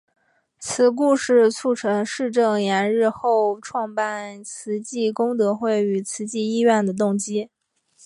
[0.57, 7.51] 此故事促成释证严日后创办慈济功德会与慈济医院的动机。